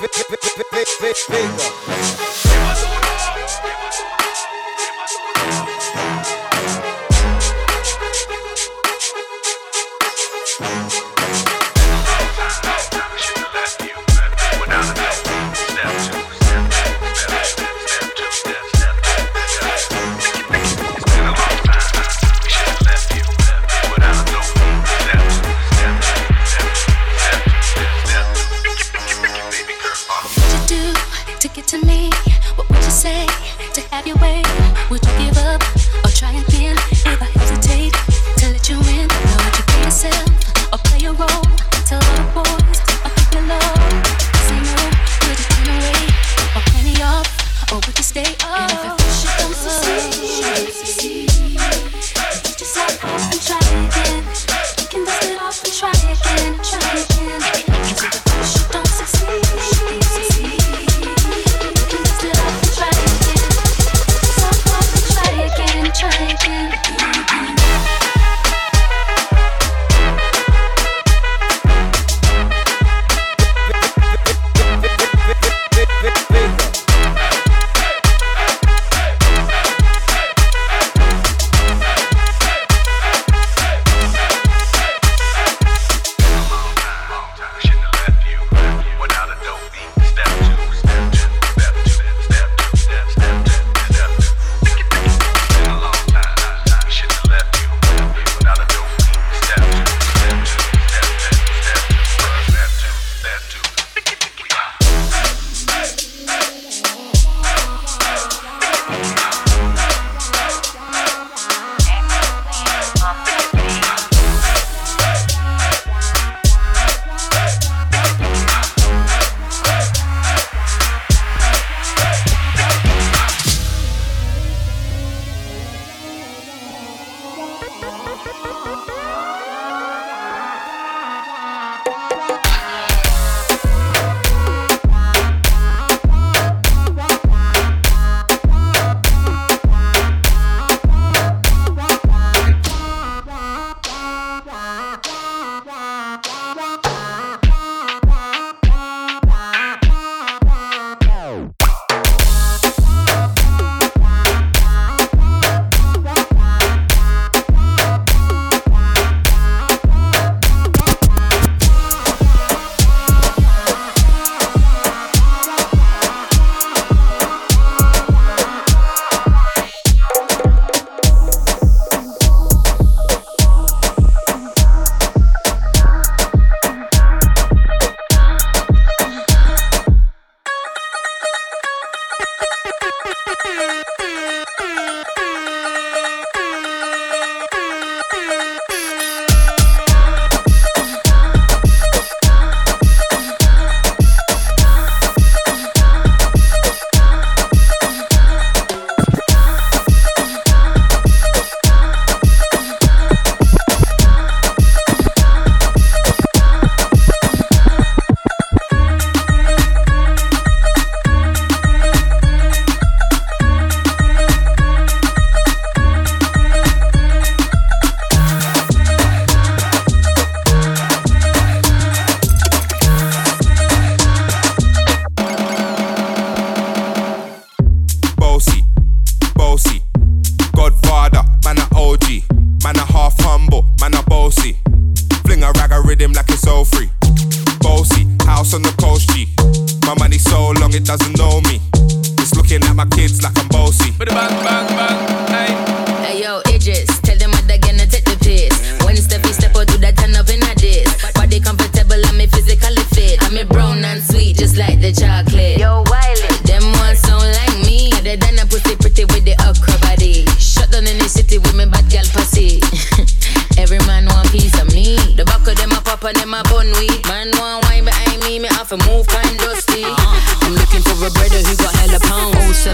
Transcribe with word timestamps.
Vapor. 0.00 0.30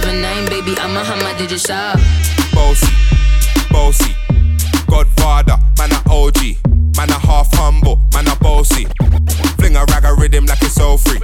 seven 0.00 0.20
nine, 0.20 0.46
baby, 0.46 0.74
I'm 0.78 0.96
a 0.96 1.02
hammer, 1.02 1.32
did 1.38 1.52
it 1.52 1.70
up. 1.70 1.98
Bossy, 2.52 2.92
bossy, 3.70 4.12
Godfather, 4.86 5.56
man 5.78 5.92
a 5.92 6.00
OG, 6.10 6.40
man 6.96 7.08
a 7.10 7.18
half 7.18 7.48
humble, 7.54 8.02
man 8.12 8.28
a 8.28 8.36
bossy. 8.36 8.86
Fling 9.56 9.76
a 9.76 9.84
rag 9.92 10.04
a 10.04 10.14
rhythm 10.14 10.44
like 10.44 10.60
it's 10.62 10.78
all 10.80 10.98
free. 10.98 11.20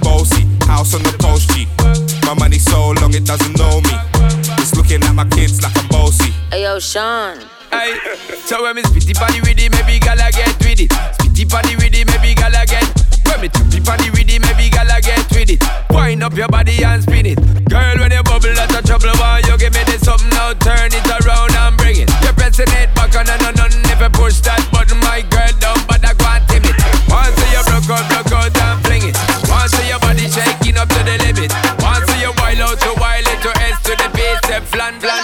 Bossy, 0.00 0.44
house 0.66 0.94
on 0.94 1.02
the 1.02 1.16
post 1.18 1.50
G. 1.50 1.66
My 2.26 2.34
money 2.34 2.58
so 2.58 2.90
long 3.00 3.14
it 3.14 3.24
doesn't 3.24 3.56
know 3.56 3.80
me. 3.80 3.96
It's 4.60 4.74
looking 4.76 5.02
at 5.02 5.14
my 5.14 5.26
kids 5.28 5.62
like 5.62 5.76
I'm 5.76 5.88
bossy. 5.88 6.30
Ayo, 6.52 6.80
Sean. 6.80 7.38
Aye. 7.72 7.98
So 8.44 8.62
when 8.62 8.76
me 8.76 8.82
spitty 8.82 9.14
body 9.14 9.40
with 9.40 9.58
it, 9.58 9.70
maybe 9.72 9.98
gala 9.98 10.30
get 10.30 10.52
with 10.60 10.80
it. 10.80 10.90
Spitty 11.16 11.48
body 11.48 11.74
with 11.76 11.94
it, 11.94 12.06
maybe 12.06 12.34
gala 12.34 12.66
get. 12.66 12.84
When 13.26 13.40
me 13.40 13.48
trippy 13.48 13.80
body 13.84 14.10
with 14.10 14.28
it, 14.28 14.40
maybe 14.42 14.68
gala 14.68 15.00
with 15.44 15.60
it. 15.60 15.92
Wind 15.92 16.22
up 16.22 16.34
your 16.34 16.48
body 16.48 16.82
and 16.84 17.02
spin 17.02 17.26
it. 17.26 17.38
Girl, 17.68 17.96
when 17.98 18.12
you 18.12 18.22
bubble, 18.22 18.54
that's 18.54 18.74
a 18.74 18.82
trouble. 18.82 19.12
Why 19.20 19.42
you 19.46 19.56
give 19.58 19.74
me 19.74 19.84
this 19.84 20.00
something 20.02 20.28
now? 20.30 20.54
Turn 20.54 20.88
it 20.92 21.06
around 21.06 21.54
and 21.54 21.76
bring 21.76 22.00
it. 22.00 22.10
You're 22.22 22.32
pressing 22.32 22.70
it 22.80 22.94
back 22.94 23.14
on 23.16 23.28
and 23.28 23.42
on 23.42 23.72
and 23.72 23.74
you 24.04 24.10
push 24.10 24.40
that 24.44 24.60
button, 24.72 25.00
my 25.00 25.24
girl, 25.32 25.52
down, 25.60 25.80
but 25.88 26.04
I 26.04 26.12
can't 26.12 26.44
tame 26.48 26.64
it. 26.64 26.76
Once 27.08 27.36
you 27.52 27.62
broke 27.64 27.88
out, 27.88 28.04
broke 28.08 28.32
out 28.32 28.52
and 28.52 28.78
fling 28.84 29.04
it. 29.08 29.16
Once 29.48 29.72
your 29.88 30.00
body 30.00 30.28
shaking 30.28 30.76
up 30.76 30.88
to 30.88 31.00
the 31.04 31.16
limit. 31.24 31.52
Once 31.80 32.08
you 32.20 32.32
wild 32.36 32.60
out 32.60 32.76
to 32.84 32.92
wild 33.00 33.24
it 33.24 33.40
to 33.44 33.50
S 33.64 33.80
to 33.88 33.92
the 33.96 34.08
base, 34.12 34.40
step 34.44 34.62
flan, 34.64 35.00
flan, 35.00 35.23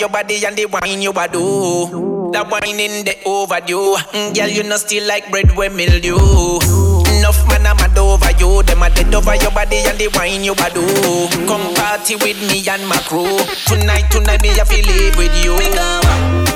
your 0.00 0.08
body 0.08 0.44
and 0.46 0.56
the 0.56 0.64
wine 0.64 1.02
you 1.02 1.12
a 1.12 1.28
do. 1.28 2.30
That 2.32 2.48
wine 2.50 2.80
in 2.80 3.04
the 3.04 3.14
overdue, 3.26 3.96
mm, 4.16 4.34
girl 4.34 4.48
you 4.48 4.62
know 4.62 4.76
still 4.76 5.06
like 5.06 5.30
bread 5.30 5.54
with 5.56 5.74
mildew. 5.76 6.16
Enough 7.18 7.46
man 7.48 7.66
I'm 7.66 7.76
mad 7.76 7.98
over 7.98 8.30
you, 8.40 8.62
them 8.62 8.82
a 8.82 8.88
dead 8.88 9.14
over 9.14 9.34
your 9.36 9.50
body 9.50 9.76
and 9.84 9.98
the 9.98 10.08
wine 10.16 10.42
you 10.42 10.52
a 10.52 10.68
do. 10.72 10.86
Come 11.46 11.74
party 11.74 12.16
with 12.16 12.40
me 12.48 12.64
and 12.68 12.88
my 12.88 12.96
crew. 13.04 13.38
Tonight, 13.68 14.08
tonight 14.10 14.40
me 14.42 14.50
I 14.56 14.64
feel 14.64 14.86
live 14.86 15.16
with 15.16 15.44
you. 15.44 16.49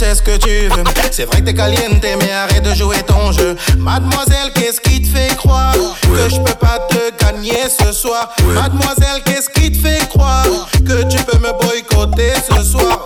Sais 0.00 0.14
ce 0.14 0.22
que 0.22 0.36
tu 0.38 0.68
veux. 0.74 0.84
C'est 1.10 1.26
vrai 1.26 1.40
que 1.40 1.46
t'es 1.46 1.54
caliente, 1.54 2.02
mais 2.02 2.32
arrête 2.32 2.62
de 2.62 2.74
jouer 2.74 3.02
ton 3.06 3.32
jeu. 3.32 3.54
Mademoiselle, 3.76 4.50
qu'est-ce 4.54 4.80
qui 4.80 5.02
te 5.02 5.08
fait 5.08 5.36
croire 5.36 5.74
que 5.74 6.30
je 6.30 6.40
peux 6.40 6.54
pas 6.54 6.78
te 6.88 7.22
gagner 7.22 7.64
ce 7.68 7.92
soir? 7.92 8.30
Mademoiselle, 8.54 9.20
qu'est-ce 9.26 9.50
qui 9.50 9.70
te 9.70 9.76
fait 9.76 10.08
croire 10.08 10.46
que 10.72 11.02
tu 11.02 11.22
peux 11.24 11.38
me 11.38 11.52
boycotter 11.60 12.32
ce 12.48 12.62
soir? 12.62 13.04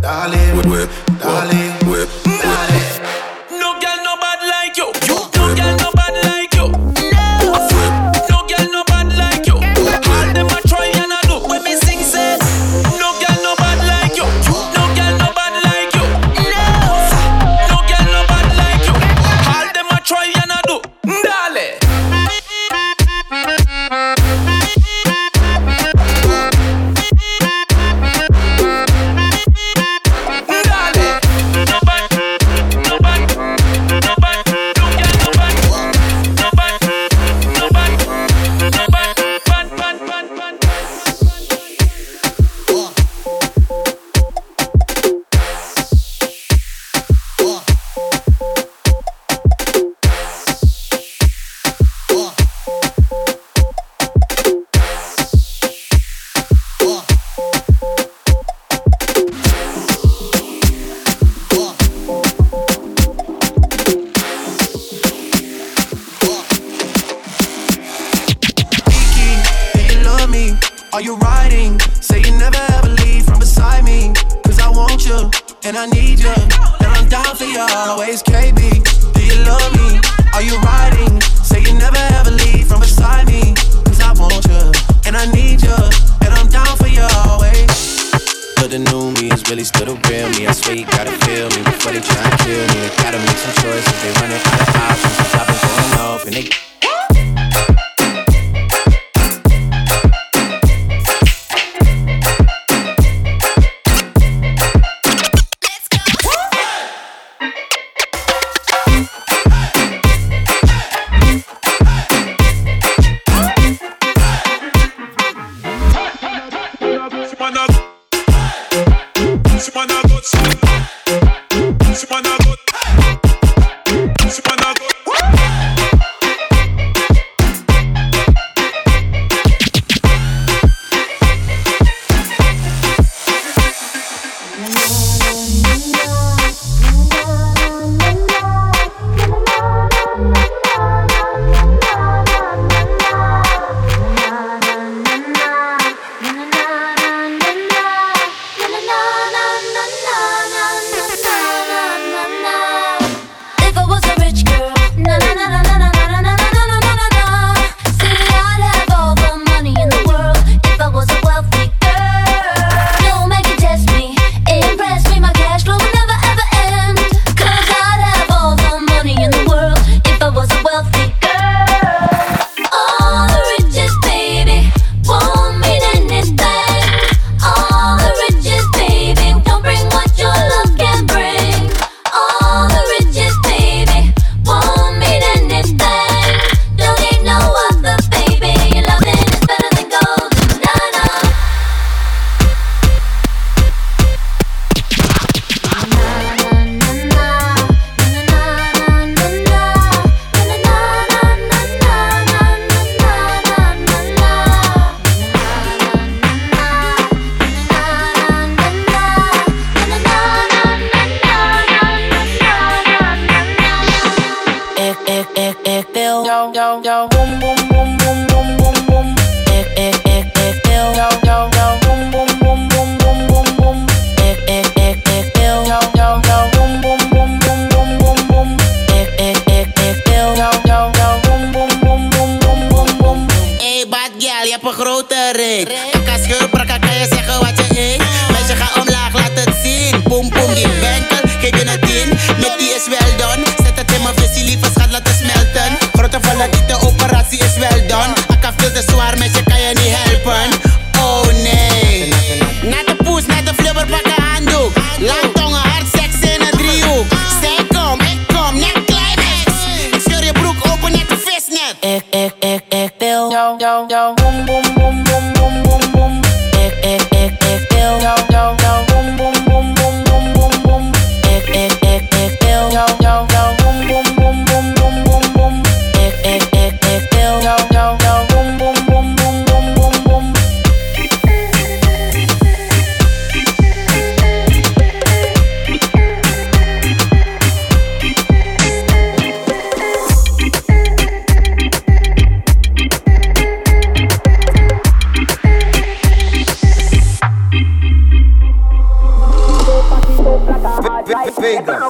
Dale, 0.00 0.38
dale, 1.22 1.69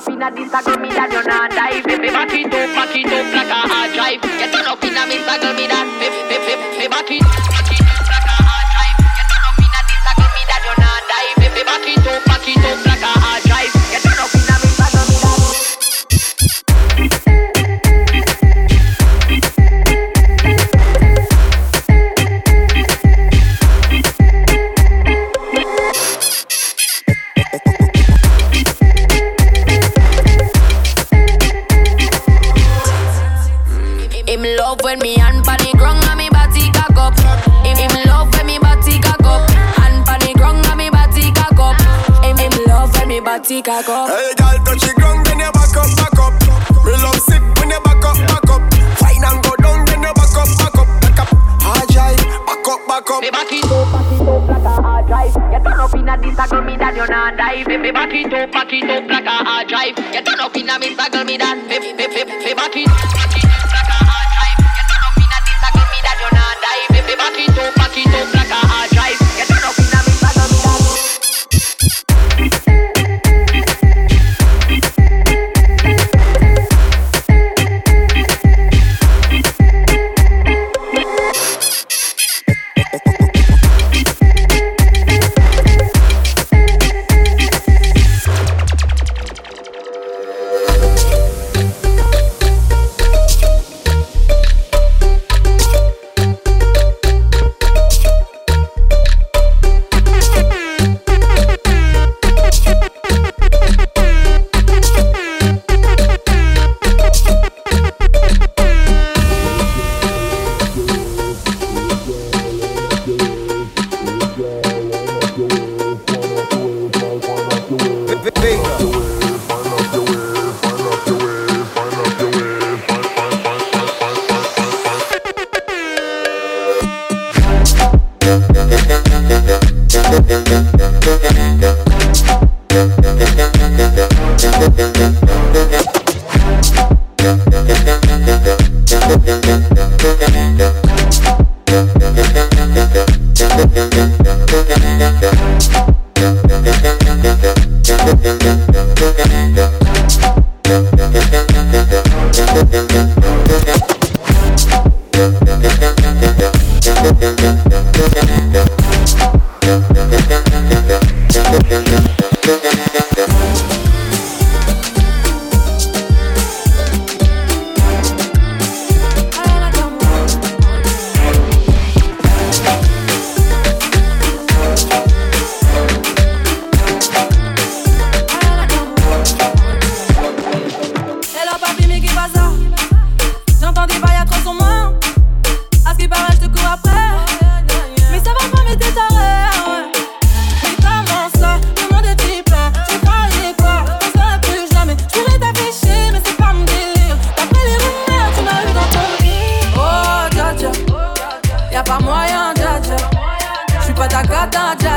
up 0.09 0.35
this 0.35 0.53
a 0.53 0.63
girl 0.63 0.79
me 0.79 0.89
that 0.89 1.13
you 1.13 1.23
not 1.29 1.51
die. 1.51 1.81
Back 1.83 2.33
it 2.33 2.47
up, 2.47 2.69
back 2.75 2.97
it 2.97 3.07
up 3.07 3.27
like 3.35 3.53
a 3.53 3.61
hard 3.69 3.93
drive. 3.93 4.25
You 4.25 4.49
turn 4.49 4.67
up 4.67 4.81
me 4.81 5.17
a 5.21 5.37
girl 5.39 5.55
me 5.55 5.67
that. 5.69 5.87
Back 6.01 6.89
it, 6.89 6.91
back 6.91 7.11
it 7.11 7.60
when 43.51 43.59
me 43.59 43.63
cock 43.63 43.89
up. 43.89 44.09
Hey, 44.09 44.33
girl, 44.39 44.65
touch 44.65 44.81
the 44.81 44.95
ground, 44.95 45.27
then 45.27 45.39
you 45.39 45.51
back 45.53 45.77
up, 45.77 45.91
back 45.99 46.19
up. 46.19 46.33
Me 46.87 46.93
love 47.03 47.19
sick 47.19 47.43
when 47.59 47.71
you 47.71 47.81
back 47.83 48.05
up, 48.05 48.17
back 48.31 48.51
up. 48.51 48.63
Fine 48.99 49.25
and 49.27 49.43
go 49.43 49.53
down, 49.59 49.85
then 49.87 50.03
you 50.03 50.15
back 50.15 50.37
up, 50.39 50.49
back 50.59 50.79
up, 50.79 50.89
back 51.03 51.21
up. 51.21 51.29
Hard 51.63 51.89
drive, 51.91 52.19
back 52.47 52.69
up, 52.69 52.81
back 52.87 53.11
up. 53.11 53.21
Me 53.23 53.31
back 53.31 53.53
it 53.53 53.65
up, 53.67 53.93
back 53.93 54.13
it 54.13 54.23
up 54.23 54.49
like 54.49 54.63
a 54.63 54.83
hard 54.83 55.07
drive. 55.07 55.35
You 55.35 55.61
turn 55.61 55.81
up 55.81 55.95
inna 55.95 56.17
this 56.19 56.39
a 56.39 56.47
girl 56.49 56.63
me 56.63 56.77
that 56.77 56.95
you 56.95 57.07
not 57.07 57.37
die. 57.37 57.65
Me 57.67 57.91
back 57.91 58.15
it 58.15 58.33
up, 58.33 58.53
back 58.53 58.73
it 58.73 58.91
up 58.91 59.11
like 59.11 59.27
a 59.27 59.37
hard 59.43 59.69
drive. 59.69 59.99
You 59.99 60.23
turn 60.23 60.41
up 60.41 60.57
inna 60.57 60.79
me 60.79 60.95
a 60.95 61.11
girl 61.11 61.25
me 61.25 61.37
that. 61.37 61.59
Me 61.67 61.79
me 61.79 61.93
me 61.93 62.07
me 62.07 62.55
back 62.55 62.77
it, 62.77 62.87
back 62.87 63.27
it 63.27 63.27
up 63.27 63.30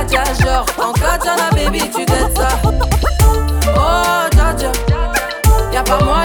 dja. 0.04 0.24
Genre, 0.42 0.66
en 0.78 0.94
katana, 0.94 1.50
baby, 1.52 1.90
tu 1.90 2.06
t'aides 2.06 2.36
ça. 2.36 2.48
Oh. 3.76 4.14
Y'a 5.74 5.82
pas 5.82 6.04
moyen, 6.04 6.23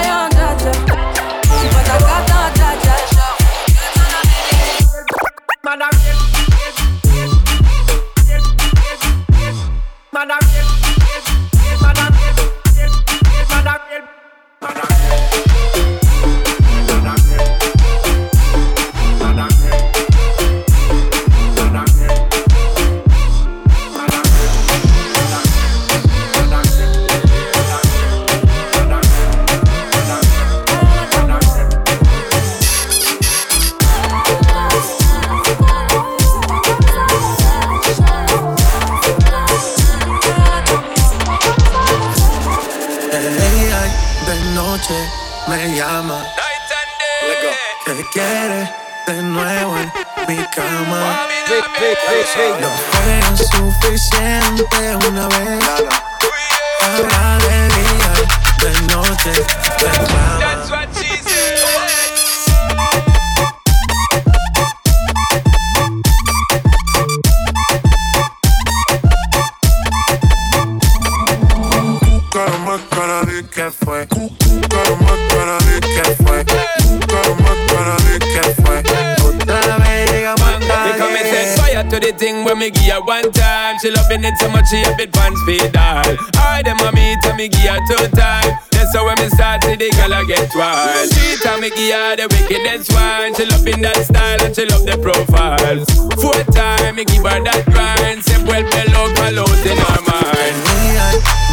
me 82.68 82.80
give 82.80 82.92
her 82.92 83.02
one 83.02 83.32
time. 83.32 83.78
She 83.78 83.90
loving 83.90 84.24
it 84.24 84.36
so 84.38 84.48
much 84.50 84.68
she 84.68 84.82
a 84.82 84.94
bit 84.96 85.12
pants 85.12 85.40
feed 85.46 85.76
all. 85.76 86.16
I 86.36 86.62
them 86.62 86.80
a 86.80 86.92
meet 86.92 87.24
and 87.24 87.36
me 87.36 87.48
give 87.48 87.64
her 87.64 87.80
two 87.88 88.08
time. 88.16 88.58
That's 88.72 88.94
how 88.94 89.06
when 89.06 89.16
me 89.18 89.28
start 89.28 89.64
see 89.64 89.76
the 89.76 89.88
girl 89.96 90.12
I 90.12 90.24
get 90.24 90.50
wild. 90.54 91.08
Three 91.10 91.36
time 91.40 91.60
me 91.60 91.70
give 91.70 91.94
her 91.94 92.16
the 92.16 92.26
wickedest 92.28 92.92
one. 92.92 93.34
She 93.34 93.46
loving 93.46 93.80
that 93.82 94.04
style 94.04 94.40
and 94.42 94.54
she 94.54 94.66
love 94.66 94.84
the 94.84 94.98
profiles. 95.00 95.88
Four 96.20 96.36
time 96.52 96.96
me 96.96 97.04
give 97.04 97.24
her 97.24 97.40
that 97.40 97.64
grind. 97.72 98.24
Se 98.24 98.36
vuelve 98.44 98.84
loca, 98.92 99.30
los 99.32 99.64
in 99.64 99.78
her 99.78 100.00
mind. 100.04 100.56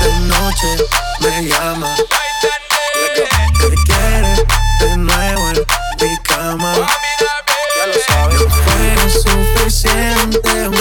De 0.04 0.12
noche 0.28 0.72
me 1.22 1.48
llama. 1.48 1.96
Que 3.60 3.72
quiere 3.88 4.36
de 4.80 4.98
nuevo 4.98 5.50
en 5.50 5.64
mi 6.02 6.18
cama. 6.24 6.74
No 7.86 8.50
fue 8.50 9.10
suficiente 9.10 10.75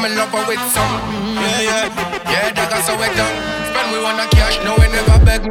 come 0.00 0.04
and 0.04 0.14
love 0.16 0.48
with 0.48 0.60
some. 0.72 1.00
Yeah, 1.34 1.60
yeah. 1.60 2.30
Yeah, 2.30 2.52
they 2.52 2.68
got 2.68 2.84
so 2.84 2.92
we 2.96 3.06
done. 3.16 3.36
Spend 3.70 3.92
we 3.92 4.02
wanna 4.02 4.26
cash, 4.30 4.58
no 4.64 4.74
we 4.78 4.88
never 4.88 5.24
beg. 5.24 5.42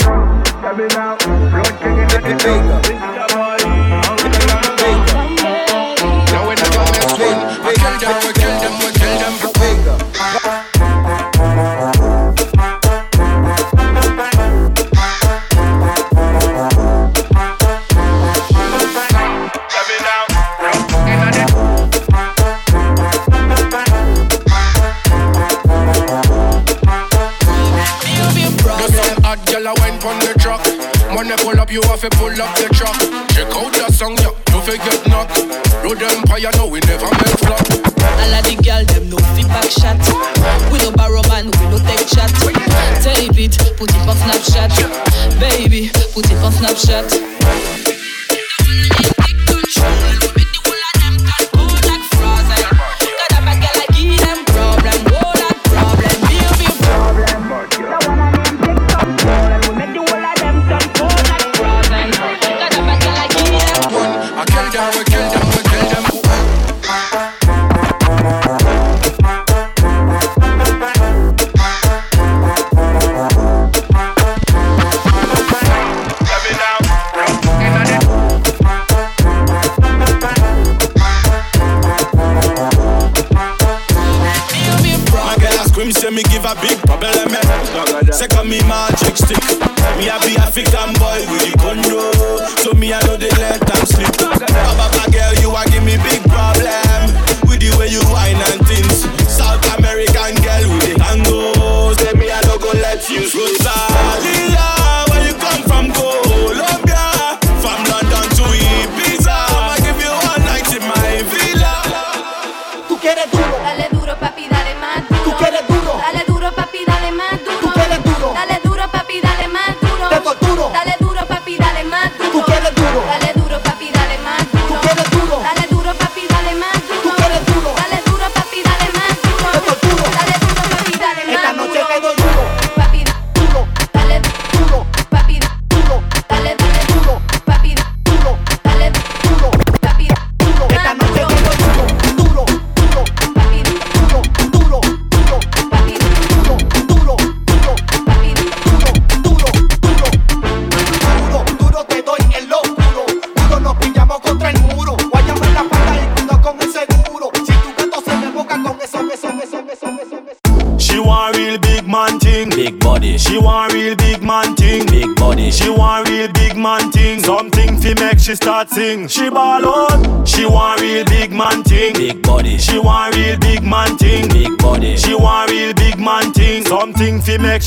Now 0.62 1.48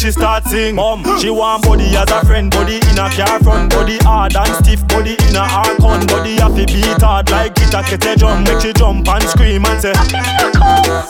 she 0.03 0.11
start 0.11 0.32
sing. 0.53 0.75
Mom, 0.77 1.03
she 1.19 1.31
want 1.31 1.65
body 1.65 1.97
as 1.97 2.11
a 2.11 2.21
friend, 2.27 2.51
body 2.51 2.77
in 2.77 2.99
a 3.01 3.09
car 3.17 3.41
front, 3.41 3.73
body 3.73 3.97
hard 4.05 4.37
and 4.37 4.55
stiff, 4.61 4.87
body 4.89 5.17
in 5.29 5.37
a 5.37 5.45
hard 5.45 5.79
con, 5.79 6.07
body 6.07 6.37
have 6.37 6.55
to 6.55 6.67
beat 6.67 7.01
hard 7.01 7.31
like 7.31 7.57
it 7.57 7.73
a 7.73 7.83
kettle 7.83 8.17
drum, 8.17 8.45
make 8.45 8.61
she 8.61 8.73
jump 8.75 9.09
and 9.09 9.25
scream 9.25 9.65
and 9.65 9.81
say. 9.81 9.95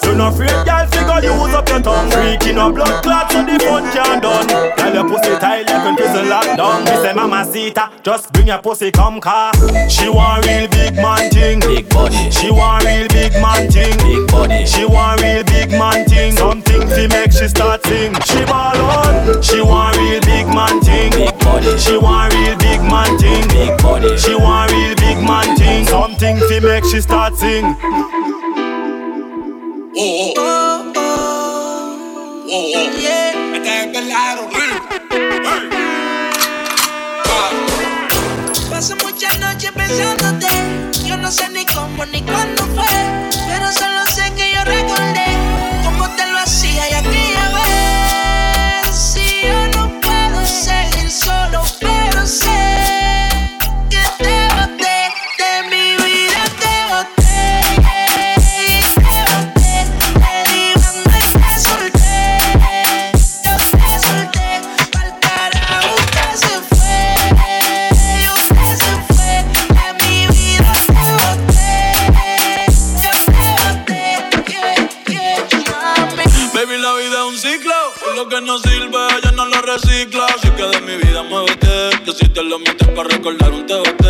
You 0.06 0.14
no 0.14 0.28
afraid, 0.28 0.54
girl, 0.64 0.86
figure 0.86 1.20
you 1.26 1.32
use 1.34 1.54
up 1.54 1.68
your 1.68 1.80
tongue. 1.80 2.10
Freak 2.10 2.46
in 2.46 2.58
a 2.58 2.70
blood 2.70 3.02
clot, 3.02 3.32
so 3.32 3.42
the 3.44 3.58
fun 3.58 3.84
can't 3.90 4.22
done. 4.22 4.46
Girl, 4.46 4.94
your 4.94 5.08
pussy 5.08 5.34
tight 5.40 5.66
like 5.66 5.84
when 5.84 5.96
prison 5.96 6.26
lockdown. 6.26 6.84
Me 6.84 6.94
say, 7.02 7.12
Mama 7.14 7.44
Sita, 7.50 7.90
just 8.02 8.32
bring 8.32 8.46
your 8.46 8.58
pussy 8.58 8.90
come 8.90 9.20
car. 9.20 9.52
She 9.88 10.08
want 10.08 10.46
real 10.46 10.68
big 10.68 10.94
man 10.94 11.30
thing. 11.30 11.60
big 11.60 11.88
body, 11.88 12.30
She 12.30 12.50
want 12.50 12.84
real 12.84 13.08
big 13.08 13.32
man 13.40 13.70
thing. 13.70 13.96
big 13.98 14.30
body, 14.30 14.66
She 14.66 14.84
want 14.84 15.20
real 15.22 15.42
big 15.44 15.70
man 15.70 16.04
thing. 16.06 16.36
Something 16.36 16.80
to 16.80 17.08
make 17.08 17.32
she 17.32 17.48
start 17.48 17.82
sing. 17.86 18.14
She 18.26 18.44
ball 18.44 18.76
on. 18.76 19.31
She 19.40 19.60
want 19.62 19.96
real 19.96 20.20
big 20.20 20.46
man 20.46 20.80
thing. 20.80 21.10
big 21.12 21.38
body, 21.40 21.78
She 21.78 21.96
want 21.96 22.34
real 22.34 22.56
big 22.58 22.80
man 22.82 23.16
thing. 23.18 23.46
big 23.48 23.80
body, 23.82 24.16
She 24.18 24.34
want 24.34 24.70
real 24.72 24.94
big 24.96 25.18
man 25.18 25.56
thing. 25.56 25.86
Something 25.86 26.38
to 26.38 26.60
make 26.60 26.84
she 26.84 27.00
start 27.00 27.36
sing. 27.36 27.76
Paso 38.70 38.96
muchas 38.96 39.38
noches 39.38 39.70
pensándote. 39.72 40.48
Yo 41.06 41.16
no 41.16 41.30
sé 41.30 41.48
ni 41.50 41.64
cómo 41.66 42.04
ni 42.06 42.22
cuándo 42.22 42.64
fue. 42.74 43.30
Pero 43.46 43.70
solo 43.72 44.06
que 78.32 78.40
no 78.40 78.58
sirve, 78.60 78.98
ella 79.18 79.30
no 79.32 79.44
lo 79.44 79.60
recicla. 79.60 80.24
Así 80.24 80.48
que 80.52 80.62
de 80.62 80.80
mi 80.80 80.96
vida 80.96 81.22
muévete, 81.22 81.90
que 82.02 82.12
si 82.12 82.28
te 82.30 82.42
lo 82.42 82.58
metes 82.58 82.88
para 82.88 83.06
recordar 83.10 83.52
un 83.52 83.66
TBT. 83.66 84.04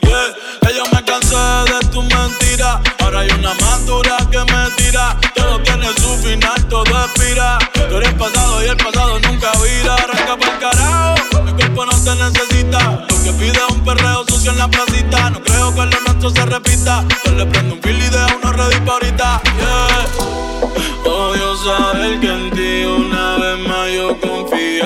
Yeah, 0.00 0.70
ella 0.70 0.82
me 0.94 1.04
cansé 1.04 1.36
de 1.36 1.86
tu 1.90 2.02
mentira. 2.02 2.80
Ahora 3.00 3.20
hay 3.20 3.30
una 3.32 3.52
madura 3.52 4.16
que 4.30 4.38
me 4.38 4.70
tira. 4.78 5.18
Todo 5.34 5.60
tiene 5.60 5.88
su 6.00 6.08
final, 6.24 6.66
todo 6.68 6.84
expira. 7.04 7.58
Tú 7.74 7.96
eres 7.96 8.14
pasado 8.14 8.64
y 8.64 8.68
el 8.68 8.76
pasado 8.78 9.20
nunca 9.20 9.52
vira. 9.62 9.94
Arranca 9.94 10.36
pa'l 10.38 10.58
carajo, 10.58 11.42
mi 11.42 11.52
cuerpo 11.52 11.84
no 11.84 11.92
te 12.02 12.14
necesita. 12.14 13.06
Lo 13.10 13.22
que 13.24 13.32
pide 13.32 13.58
es 13.58 13.74
un 13.74 13.84
perreo 13.84 14.24
sucio 14.26 14.52
en 14.52 14.58
la 14.58 14.68
placita. 14.68 15.28
No 15.28 15.42
creo 15.42 15.74
que 15.74 15.84
lo 15.84 16.00
nuestro 16.00 16.30
se 16.30 16.46
repita. 16.46 17.04
Yo 17.26 17.32
le 17.32 17.44
prendo 17.44 17.74
un 17.74 17.82
fil 17.82 17.98
y 17.98 18.08
dejo 18.08 18.38
una 18.42 18.52
red 18.52 18.88
ahorita. 18.88 19.42
Yeah. 19.58 20.75
Odio 21.06 21.56
saber 21.56 22.20
que 22.20 22.28
en 22.28 22.50
ti 22.50 22.84
una 22.84 23.36
vez 23.36 23.58
más 23.68 23.90
yo 23.94 24.18
confié. 24.20 24.82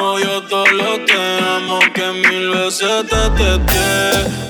Oh, 0.00 0.12
Odio 0.12 0.42
todo 0.42 0.66
lo 0.66 1.04
que 1.06 1.38
amo, 1.56 1.78
que 1.94 2.06
mil 2.12 2.50
veces 2.50 3.06
te 3.08 3.22
testé. 3.38 3.90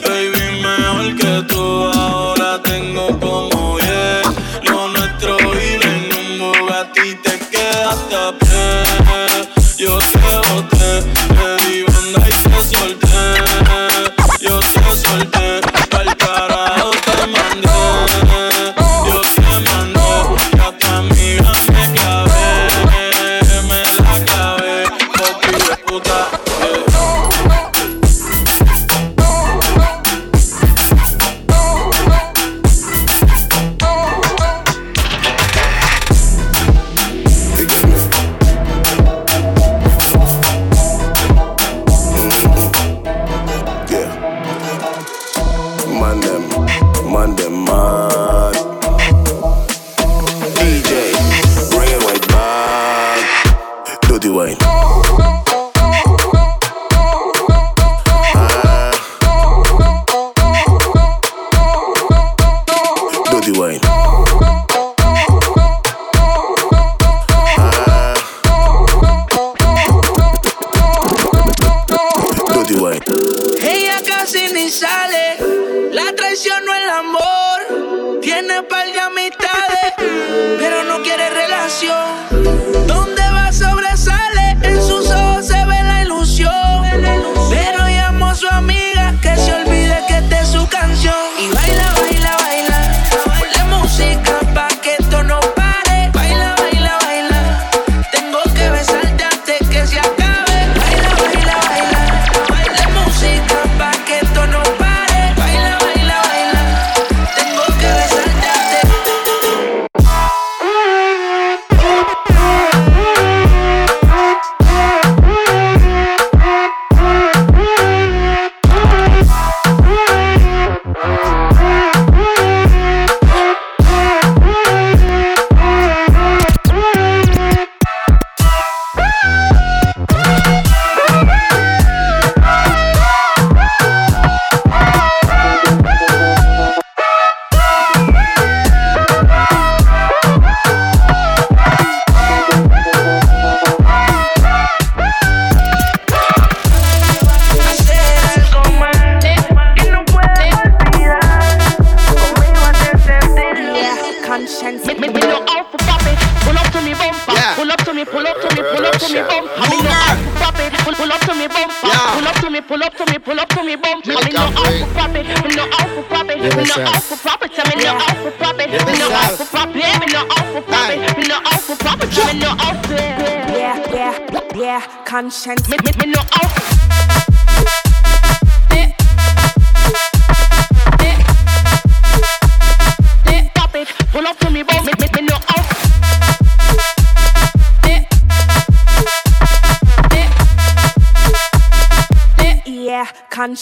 Baby, 0.07 0.61
mejor 0.61 1.17
que 1.17 1.55
tú, 1.55 1.87
ahora 1.95 2.61
tengo 2.63 3.19
como. 3.21 3.52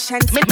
conscience. 0.09 0.50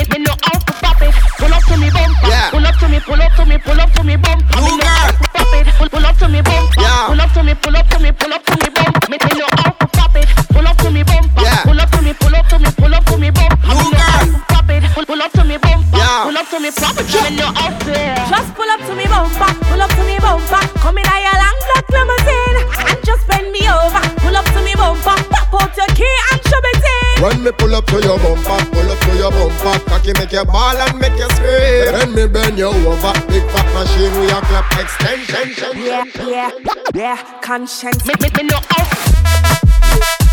you 30.40 30.46
ball 30.46 30.78
and 30.78 31.00
make 31.00 31.18
you 31.18 31.30
scream. 31.30 31.94
When 31.94 32.16
me 32.16 32.28
bend 32.28 32.58
you 32.58 32.68
over, 32.68 33.14
big 33.28 33.44
fat 33.52 33.68
machine 33.74 34.12
We 34.20 34.28
your 34.28 34.42
clap 34.42 34.72
extension. 34.80 35.78
Yeah, 35.78 36.06
yeah, 36.26 36.52
yeah, 36.94 37.40
conscience. 37.42 38.06
Make 38.06 38.22
me, 38.22 38.30
me 38.38 38.50
no 38.50 38.58
off. 38.58 40.29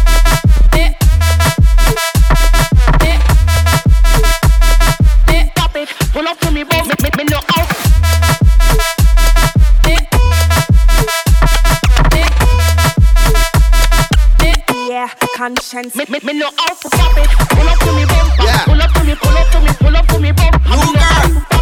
conscience. 15.35 15.95
Me, 15.97 16.05
me, 16.09 16.19
me 16.25 16.33
no 16.39 16.47
out 16.47 16.77
for 16.77 16.91
it. 16.93 17.31
Pull 17.51 17.69
up 17.69 17.79
to 17.79 17.93
me 17.93 18.05
bump. 18.07 18.33
Yeah. 18.43 18.65
Pull 18.65 18.83
up 18.83 18.93
to 18.93 19.05
me, 19.05 19.15
pull 19.15 19.37
up 19.37 19.49
to 19.51 19.61
me, 19.61 19.71
pull 19.79 19.97
up 19.97 20.07
to 20.07 20.19
me 20.19 20.33
bumper. 20.33 20.69
New 20.69 21.41
girl. 21.41 21.56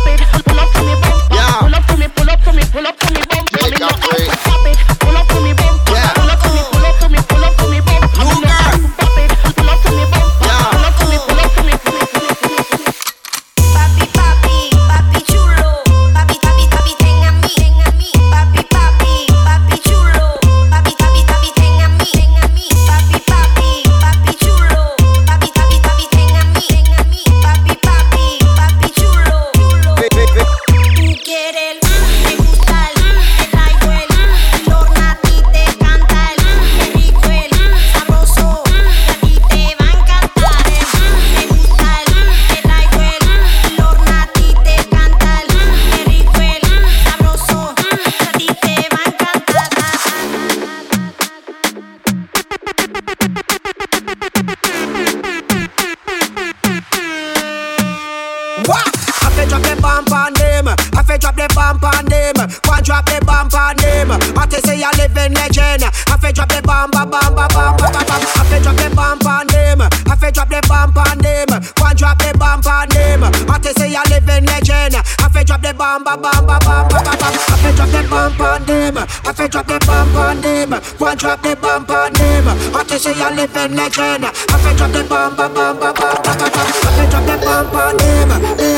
Drop 81.17 81.43
the 81.43 81.57
bomb 81.57 81.85
on 81.91 82.13
them. 82.13 82.47
What 82.73 82.91
you 82.91 82.99
say, 82.99 83.15
you 83.15 83.31
living 83.31 83.77
legend. 83.77 84.25
I 84.25 84.31
fi 84.63 84.75
drop 84.77 84.93
the 84.93 85.05
bomb, 85.05 85.37
bomb, 85.37 85.55
bomb, 85.55 85.79
bomb, 85.79 85.95
bomb, 85.95 86.17
bomb, 86.23 86.39
bomb. 86.39 86.51
I 86.51 86.91
fi 86.97 87.07
drop 87.11 87.25
the 87.27 87.37
bomb 87.45 87.75
on 87.75 87.97
them, 87.97 88.29
them, 88.29 88.43
them, 88.43 88.57
them, 88.57 88.74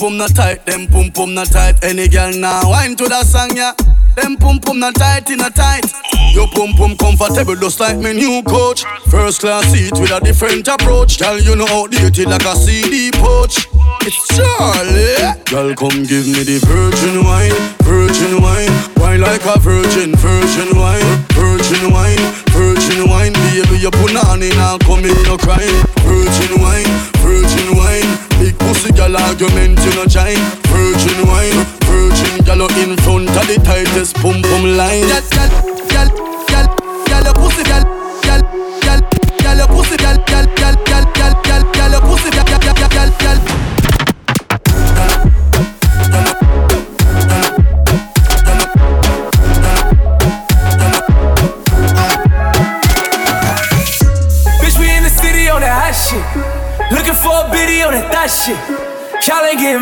pum 0.00 0.16
not 0.16 0.34
tight, 0.34 0.64
them 0.64 0.86
pum 0.86 1.10
pum 1.12 1.34
not 1.34 1.52
tight. 1.52 1.84
Any 1.84 2.08
girl 2.08 2.32
now 2.32 2.70
wine 2.70 2.96
to 2.96 3.04
that 3.12 3.26
song, 3.26 3.52
yeah. 3.54 3.76
Them 4.16 4.36
pum 4.40 4.58
pum 4.58 4.80
not 4.80 4.94
tight, 4.94 5.28
in 5.28 5.40
a 5.44 5.50
tight. 5.50 5.84
Your 6.32 6.48
pum 6.48 6.72
pum 6.72 6.96
comfortable 6.96 7.54
just 7.54 7.78
like 7.80 8.00
my 8.00 8.12
new 8.12 8.42
coach. 8.48 8.88
First 9.12 9.44
class 9.44 9.68
seat 9.68 9.92
with 10.00 10.10
a 10.10 10.20
different 10.24 10.66
approach. 10.68 11.20
Girl, 11.20 11.36
you 11.36 11.54
know 11.54 11.68
outdated 11.68 12.32
like 12.32 12.48
a 12.48 12.56
CD 12.56 13.12
pouch. 13.12 13.68
It's 14.00 14.16
Charlie. 14.32 15.36
Girl, 15.52 15.76
come 15.76 16.08
give 16.08 16.24
me 16.32 16.48
the 16.48 16.64
virgin 16.64 17.20
wine, 17.20 17.52
virgin 17.84 18.40
wine. 18.40 18.72
Wine 18.96 19.20
like 19.20 19.44
a 19.44 19.60
virgin, 19.60 20.16
virgin 20.16 20.80
wine, 20.80 21.04
virgin 21.36 21.92
wine, 21.92 22.24
virgin 22.56 23.04
wine. 23.04 23.36
Baby, 23.52 23.84
you 23.84 23.92
put 23.92 24.16
on 24.16 24.40
come 24.80 25.04
in, 25.04 25.22
no 25.28 25.36
crying. 25.36 25.76
Virgin 26.08 26.56
wine, 26.56 26.88
virgin 27.20 27.76
wine. 27.76 28.29
Pussy 28.80 28.94
gal 28.94 29.14
argument 29.14 29.78
you 29.84 29.94
no 29.94 30.06
join 30.06 30.40
Virgin 30.72 31.28
wine, 31.28 31.66
virgin 31.84 32.42
gal 32.46 32.62
in 32.80 32.96
front 33.04 33.28
of 33.28 33.46
the 33.46 33.60
tightest 33.62 34.16
pum 34.16 34.40
pum 34.40 34.64
line. 34.74 35.06
Gal, 35.06 35.20
gal, 35.28 35.50
gal, 35.92 36.08
gal, 36.48 36.66
gal, 37.04 37.34
pussy 37.34 37.62
gal, 37.62 37.84
gal, 38.22 38.40
gal, 38.80 39.00
gal, 39.38 39.68
pussy 39.68 39.96
gal, 39.98 40.16
gal, 40.24 40.46
gal 40.56 40.69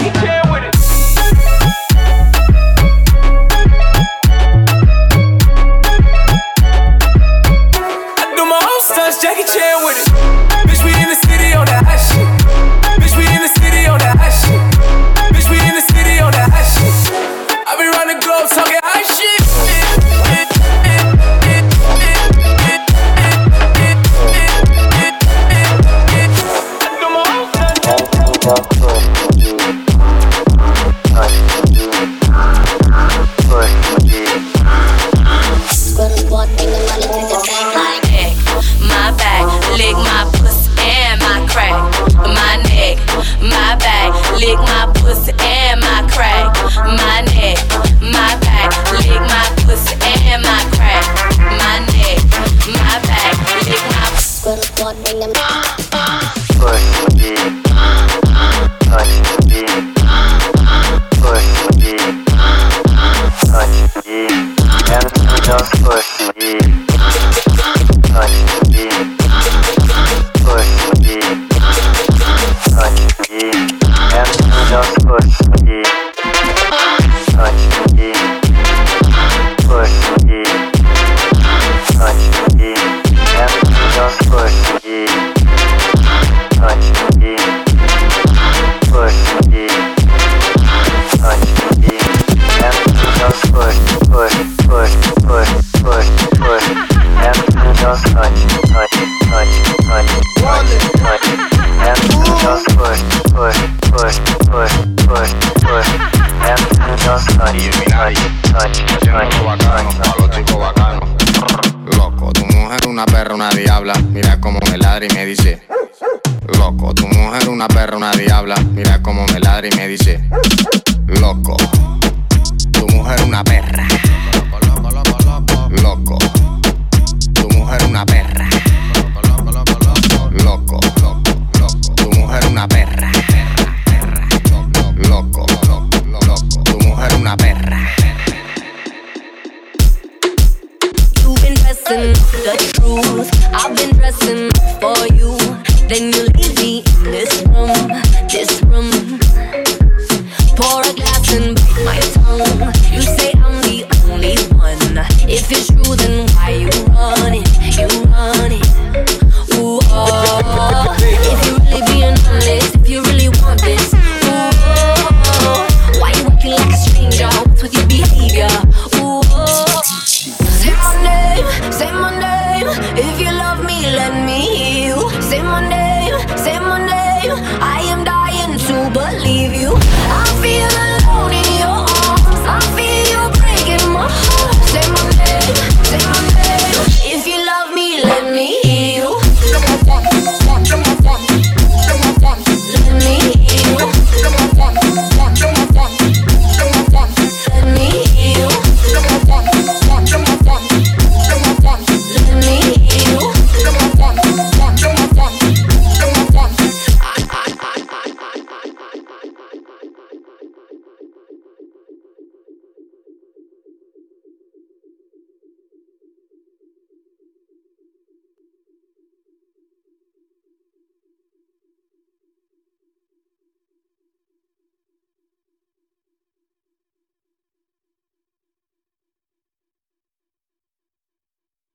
shake 0.00 0.24
it. 0.24 0.33